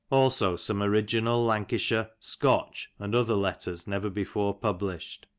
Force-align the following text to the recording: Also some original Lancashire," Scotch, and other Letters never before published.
Also 0.09 0.55
some 0.55 0.81
original 0.81 1.45
Lancashire," 1.45 2.09
Scotch, 2.33 2.89
and 2.97 3.13
other 3.13 3.35
Letters 3.35 3.85
never 3.85 4.09
before 4.09 4.57
published. 4.57 5.27